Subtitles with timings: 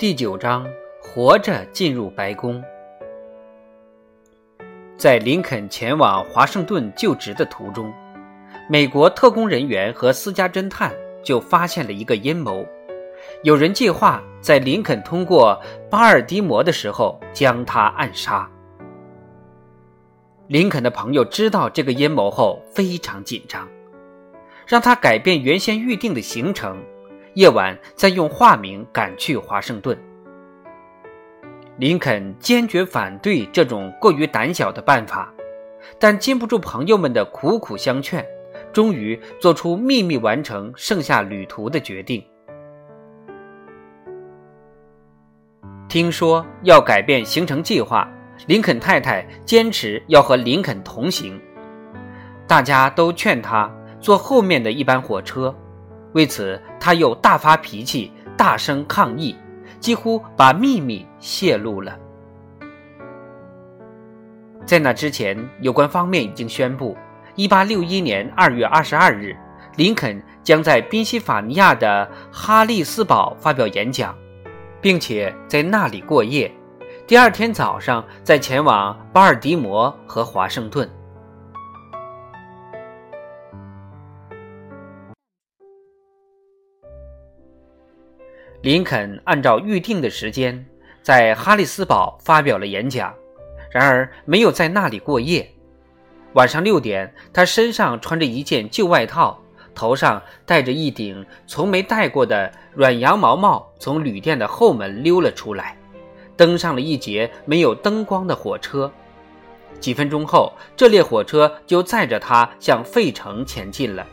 [0.00, 0.66] 第九章，
[0.98, 2.64] 活着进入白宫。
[4.96, 7.92] 在林肯前往华盛顿就职的途中，
[8.66, 10.90] 美国特工人员和私家侦探
[11.22, 12.64] 就发现了一个阴谋。
[13.42, 18.50] 有人计划在林肯通过巴尔的摩的时候将他暗杀。
[20.46, 23.68] 林肯的朋友知道这个阴谋后非常紧张，
[24.66, 26.82] 让他改变原先预定的行程。
[27.34, 29.96] 夜晚再用化名赶去华盛顿。
[31.76, 35.32] 林肯坚决反对这种过于胆小的办法，
[35.98, 38.24] 但禁不住朋友们的苦苦相劝，
[38.72, 42.22] 终于做出秘密完成剩下旅途的决定。
[45.88, 48.06] 听说要改变行程计划，
[48.46, 51.40] 林肯太太坚持要和林肯同行，
[52.46, 53.68] 大家都劝他
[54.00, 55.54] 坐后面的一班火车。
[56.12, 59.36] 为此，他又大发脾气，大声抗议，
[59.78, 61.96] 几乎把秘密泄露了。
[64.66, 66.96] 在那之前，有关方面已经宣布
[67.36, 69.36] ，1861年2月22日，
[69.76, 74.14] 林肯将在宾夕法尼亚的哈利斯堡发表演讲，
[74.80, 76.52] 并且在那里过夜，
[77.06, 80.88] 第二天早上再前往巴尔的摩和华盛顿。
[88.62, 90.66] 林肯按照预定的时间
[91.00, 93.14] 在哈里斯堡发表了演讲，
[93.72, 95.50] 然而没有在那里过夜。
[96.34, 99.40] 晚上六点，他身上穿着一件旧外套，
[99.74, 105.74] 头上戴着一顶从没戴过的软羊毛帽，从旅店的后门溜了出来，
[106.36, 108.92] 登上了一节没有灯光的火车。
[109.80, 114.06] 几分钟后，这列火车就载着他向费城前进了。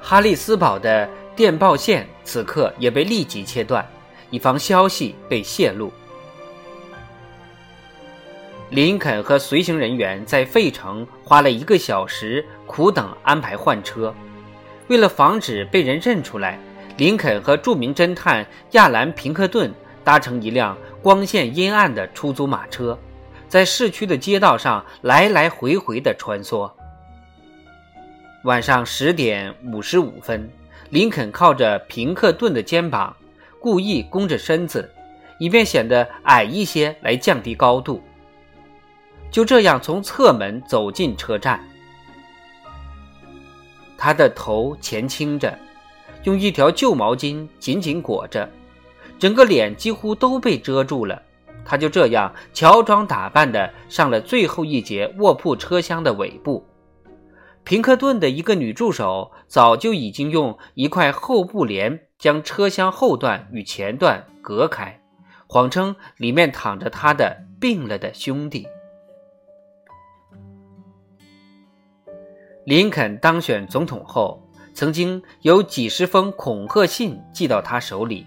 [0.00, 1.06] 哈利斯堡的。
[1.40, 3.82] 电报线此刻也被立即切断，
[4.28, 5.90] 以防消息被泄露。
[8.68, 14.14] 林肯和随行人员在费城花了一个小时苦等安排换车。
[14.88, 16.58] 为了防止被人认出来，
[16.98, 19.72] 林肯和著名侦探亚兰·平克顿
[20.04, 22.98] 搭乘一辆光线阴暗的出租马车，
[23.48, 26.70] 在市区的街道上来来回回地穿梭。
[28.44, 30.46] 晚上十点五十五分。
[30.90, 33.16] 林肯靠着平克顿的肩膀，
[33.60, 34.90] 故意弓着身子，
[35.38, 38.02] 以便显得矮一些来降低高度。
[39.30, 41.64] 就这样从侧门走进车站。
[43.96, 45.56] 他的头前倾着，
[46.24, 48.50] 用一条旧毛巾紧紧裹着，
[49.16, 51.22] 整个脸几乎都被遮住了。
[51.64, 56.66] 他就这样乔装打扮的上了最后一节卧铺车厢的尾部。
[57.62, 65.00] 平克顿的一个女助手早就已经用一块厚布帘将车厢后段与前段隔开，
[65.46, 68.66] 谎称里面躺着他的病了的兄弟。
[72.64, 74.42] 林肯当选总统后，
[74.74, 78.26] 曾经有几十封恐吓信寄到他手里，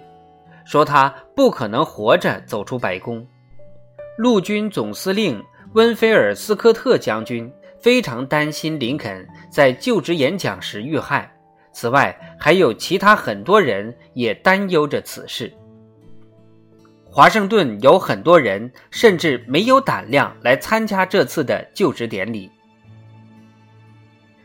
[0.63, 3.25] 说他不可能活着走出白宫。
[4.17, 7.51] 陆军总司令温菲尔斯科特将军。
[7.83, 11.29] 非常担心林肯在就职演讲时遇害。
[11.73, 15.51] 此外，还有其他很多人也担忧着此事。
[17.03, 22.49] 华盛顿有很多人甚至没有胆量来参加这次的就职典礼。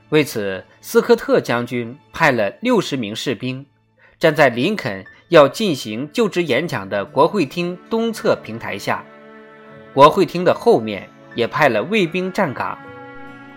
[0.08, 3.64] 为此，斯科特将军派了六十名士兵，
[4.18, 9.04] 站在林肯要进行就职演讲的国会厅东侧平台下。
[9.94, 12.76] 国会厅的后面也派了卫兵站岗。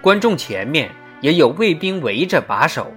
[0.02, 0.90] 观众前面
[1.22, 2.92] 也有卫兵围着把守。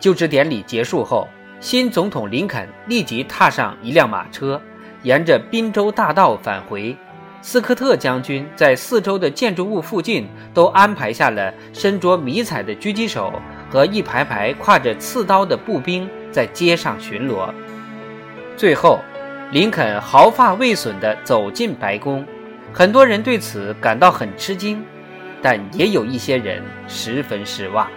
[0.00, 1.28] 就职典礼结束后，
[1.60, 4.60] 新总统林肯立即踏上一辆马车，
[5.02, 6.96] 沿着宾州大道返回。
[7.42, 17.52] 斯科特将军在四周的建筑物附近都安排下了身着迷彩的狙击手和一排排挎着刺刀的步兵在街上巡逻。
[18.56, 19.00] 最后，
[19.52, 22.26] 林肯毫发未损地走进白宫，
[22.72, 24.82] 很多人对此感到很吃惊。
[25.42, 27.88] 但也有一些人十分失望。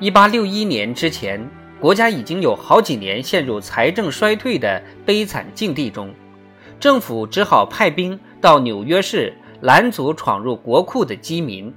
[0.00, 1.48] 一八六一年之前，
[1.80, 6.14] 国家已经有好几年陷入财政衰退的悲惨境地中，
[6.78, 11.74] 政府只好派兵到纽约市拦阻闯入国库的饥民。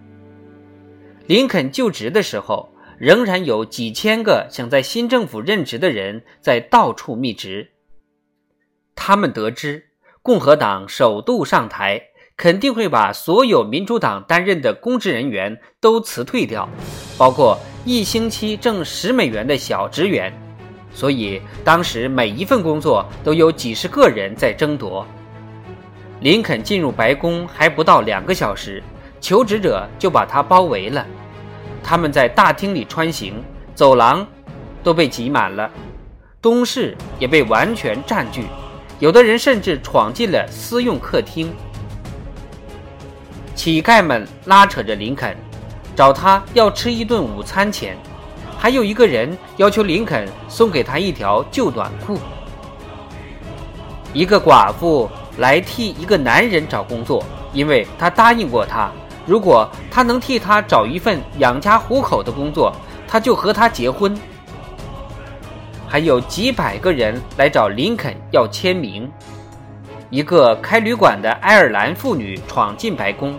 [1.25, 7.71] 林肯就职的时候，仍然有几千个想在新政府任职的人在到处觅职。
[8.93, 9.85] 他们得知
[10.21, 12.09] 共和党首度上台。
[12.41, 16.67] 肯定会把所有民主党担任的公职人员都辞退掉，
[17.15, 17.55] 包括
[17.85, 20.33] 一星期挣十美元的小职员。
[20.91, 25.05] 所以当时每一份工作都有几十个人在争夺。
[26.21, 28.81] 林肯进入白宫还不到两个小时，
[29.19, 31.05] 求职者就把他包围了。
[31.83, 33.35] 他们在大厅里穿行，
[33.75, 34.25] 走廊
[34.81, 35.69] 都被挤满了，
[36.41, 38.45] 东室也被完全占据，
[38.97, 41.53] 有的人甚至闯进了私用客厅。
[43.61, 45.35] 乞丐们拉扯着林肯，
[45.95, 47.95] 找他要吃一顿午餐钱，
[48.57, 52.17] 还有一个人要求林肯送给他一条旧短裤。
[54.13, 55.07] 一个寡妇。
[55.37, 57.23] 来替一个男人找工作，
[57.53, 58.91] 因为他答应过他，
[59.25, 62.75] 如果他能替他找一份养家糊口的工作，
[63.07, 64.15] 他就和他结婚。
[65.87, 69.09] 还有几百个人来找林肯要签名。
[70.09, 73.33] 一个开旅馆的爱尔兰妇女闯进白宫，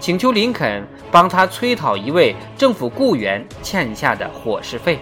[0.00, 0.82] 请求林肯
[1.12, 4.98] 帮他催讨一位政府雇员欠下的伙食费。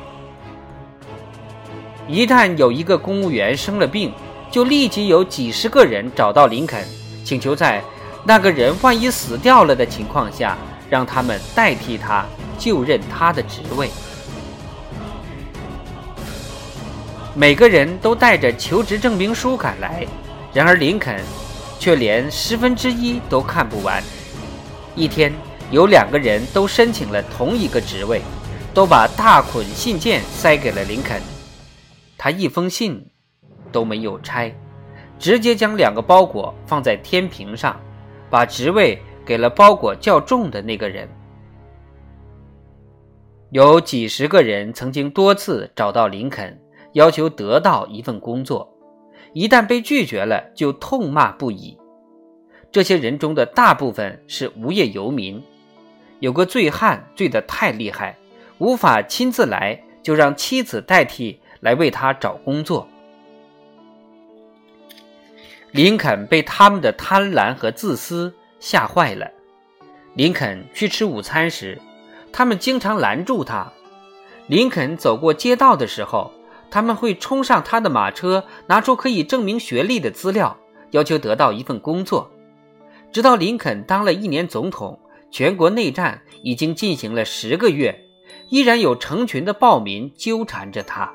[2.09, 4.13] 一旦有一个公务员生了病，
[4.51, 6.85] 就立即有几十个人找到林肯，
[7.25, 7.81] 请求在
[8.25, 10.59] 那个人万一死掉了的情况下，
[10.91, 12.27] 让他们代替他
[12.59, 13.89] 就任他的职位。
[17.37, 20.05] 每个人都带着求职证明书赶来，
[20.53, 21.21] 然而林肯
[21.79, 24.03] 却连十分之一都看不完。
[24.99, 25.33] 一天，
[25.71, 28.21] 有两个人都申请了同一个职位，
[28.75, 31.23] 都把大捆信件塞给了林肯，
[32.19, 33.07] 他一封信。
[33.71, 34.51] 都没有拆，
[35.19, 37.79] 直接将两个包裹放在天平上，
[38.31, 41.07] 把职位给了包裹较重的那个人。
[43.51, 46.59] 有几十个人曾经多次找到林肯，
[46.95, 48.67] 要求得到一份工作，
[49.35, 51.77] 一旦被拒绝了，就痛骂不已。
[52.71, 55.43] 这些人中的大部分是无业游民，
[56.21, 58.17] 有个醉汉醉得太厉害，
[58.59, 62.87] 无法亲自来，就让妻子代替来为他找工作。
[65.71, 69.31] 林肯被他们的贪婪和自私吓坏了。
[70.15, 71.81] 林肯去吃午餐时，
[72.33, 73.73] 他们经常拦住他。
[74.47, 76.33] 林肯走过街道的时候，
[76.71, 80.57] 他们会冲上他的马车，拿出可以证明学历的资料，
[80.91, 82.31] 要求得到一份工作。
[83.13, 84.99] 直到林肯当了一年总统，
[85.31, 87.99] 全国内战已经进行了十个月，
[88.51, 91.13] 依然有成群的暴民纠缠着他。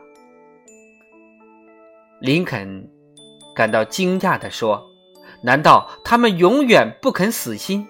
[2.20, 2.90] 林肯。
[3.56, 4.84] 感到惊讶地说
[5.44, 7.88] ：“难道他们永远不肯死心？”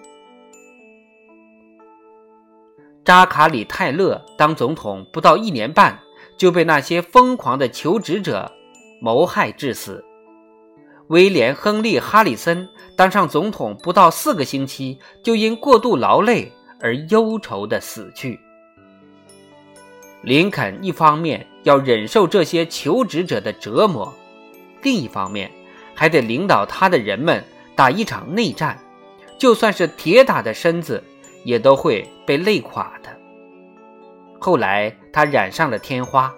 [3.02, 5.98] 扎卡里泰勒当总统不到一年半，
[6.36, 8.52] 就被那些疯狂的求职者
[9.00, 10.04] 谋害致死。
[11.08, 18.40] 威廉·亨利·哈里森当上总统不到四个星期，就因过度劳累而忧愁地死去。
[20.22, 24.12] 林肯一方面要忍受这些求职者的折磨。
[24.82, 25.50] 另一方面，
[25.94, 28.78] 还得领导他的人们打一场内战，
[29.38, 31.02] 就算是铁打的身子，
[31.44, 33.10] 也都会被累垮的。
[34.40, 36.34] 后来他染上了天花，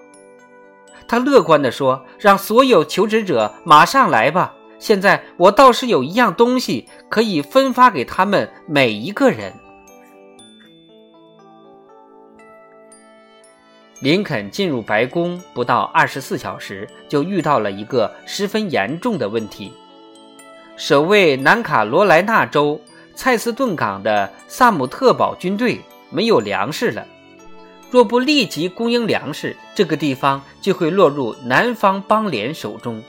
[1.08, 4.54] 他乐观地说：“让所有求职者马上来吧！
[4.78, 9.52] 现在我倒是有一样东西可以分发给他们每一个人。”
[14.00, 19.72] 林肯进入白宫不到二十四小时，就遇到了一个十分严重的问题：
[20.76, 22.78] 守卫南卡罗来纳州
[23.14, 27.06] 蔡斯顿港的萨姆特堡军队没有粮食了。
[27.96, 33.02] 若不立即供应粮食，这个地方就会落入南方邦联手中。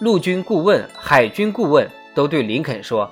[0.00, 3.10] 陆军顾问、海军顾问都对林肯说：“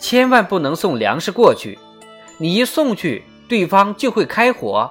[0.00, 1.78] 千万不能送粮食过去，
[2.38, 4.90] 你一送去。”对方就会开火。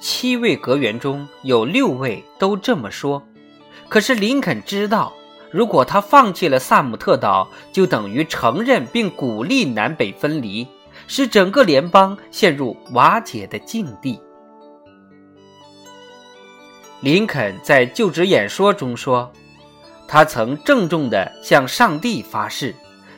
[0.00, 3.22] 七位阁员中有六位都这么说，
[3.90, 5.12] 可是林肯知道，
[5.50, 10.66] 如果他放弃了萨姆特岛，就等于承认并鼓励南北分离，
[11.06, 14.20] 使整个联邦陷入瓦解的境地。
[17.00, 19.32] 林肯在就职演说中说，
[20.06, 22.74] 他曾郑重地向上帝发誓。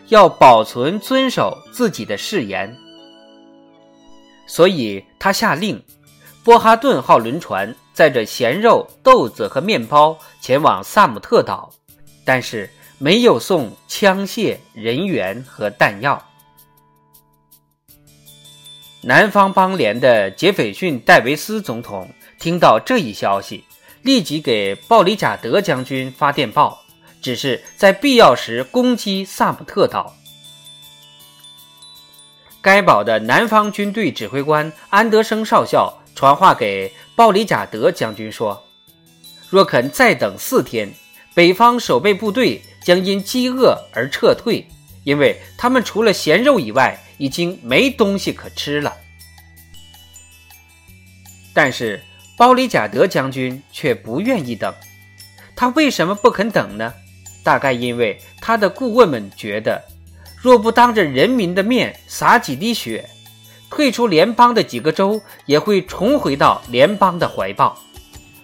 [0.09, 2.77] 要保存、遵守自己的誓言，
[4.45, 5.81] 所以他下令，
[6.43, 11.71] 波哈顿号轮船载着咸肉、豆子和面包前往萨姆特岛，
[12.33, 16.25] 但是没有送枪械、人员和弹药。
[19.03, 22.09] 南方邦联的杰斐逊·戴维斯总统
[22.39, 23.65] 听到这一消息，
[24.03, 26.85] 立即给鲍里贾德将军发电报。
[27.21, 30.15] 只是在必要时攻击萨姆特岛。
[32.63, 38.63] 该堡的南方军队指挥官安德生少校传话给鲍里贾德将军说
[39.51, 40.95] ：“若肯再等四天，
[41.41, 44.69] 北方守备部队将因饥饿而撤退，
[45.05, 48.95] 因为他们除了咸肉以外，已经没东西可吃了。”
[51.55, 51.99] 但是
[52.37, 54.71] 鲍里贾德将军却不愿意等。
[55.57, 56.93] 他为什么不肯等呢？
[57.43, 59.83] 大概因为他的顾问们觉得。
[60.37, 63.09] 若不当着人民的面洒几滴血，
[63.71, 67.83] 退出联邦的几个州也会重回到联邦的怀抱。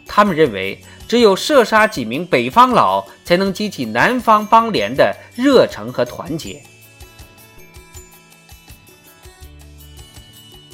[0.07, 6.63] 他们认为，只有射杀几名北方佬，才能激起南方邦联的热诚和团结。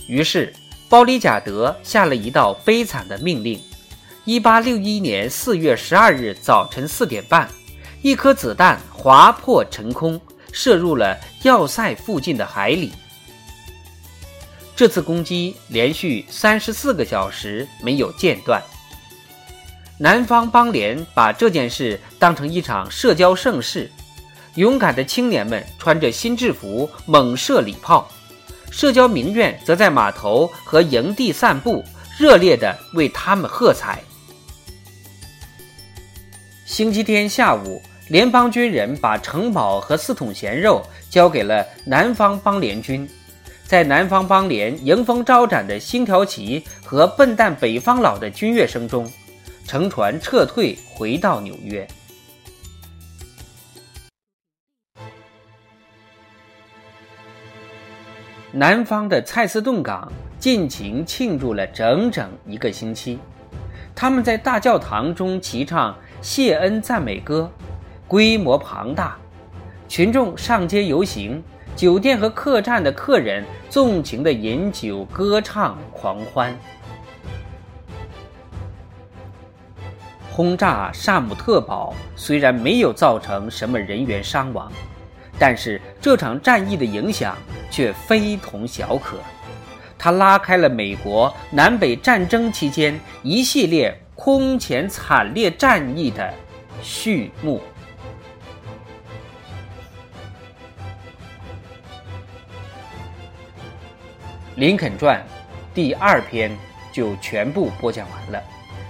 [0.07, 0.53] 于是，
[0.89, 3.61] 包里贾德下了一道悲惨的命令：
[4.25, 7.49] 一八六一年四月十二日早晨四点半，
[8.03, 10.21] 一颗子弹划破晨空。
[10.55, 12.93] 射入了要塞附近的海里。
[14.77, 18.63] 这次攻击连续三十四个小时没有间断。
[19.99, 23.91] 南方邦联把这件事当成一场社交盛事，
[24.57, 28.11] 勇敢的青年们穿着新制服猛射礼炮，
[28.71, 31.85] 社交名媛则在码头和营地散步，
[32.19, 34.03] 热烈地为他们喝彩。
[36.65, 37.81] 星期天下午。
[38.09, 43.09] 联邦军人把城堡和四桶咸肉交给了南方邦联军，
[43.65, 49.11] 在南方邦联迎风招展的星条旗和笨蛋北方佬的军乐声中，
[49.67, 51.87] 乘船撤退回到纽约。
[58.53, 63.19] 南方的蔡斯顿港尽情庆祝了整整一个星期，
[63.95, 67.51] 他们在大教堂中齐唱谢恩赞美歌。
[68.07, 69.17] 规模庞大，
[69.89, 71.43] 群众上街游行，
[71.75, 76.55] 酒店和客栈的客人纵情的饮酒、歌唱、狂欢。
[80.35, 84.73] 轰炸萨姆特堡虽然没有造成什么人员伤亡，
[85.39, 87.37] 但是这场战役的影响
[87.71, 89.19] 却非同小可，
[89.99, 96.33] 它拉开了美国南北战争期间一系列空前惨烈战役的
[96.81, 97.61] 序幕。
[104.57, 105.19] 《林肯传》
[105.75, 106.57] 第二篇
[106.91, 108.43] 就全部播讲完了，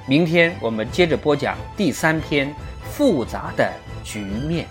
[0.07, 2.53] 明天我们接着播讲第三篇
[2.91, 4.67] 复杂的局面。